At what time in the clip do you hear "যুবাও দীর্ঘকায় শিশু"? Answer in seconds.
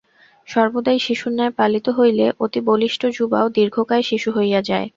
3.17-4.29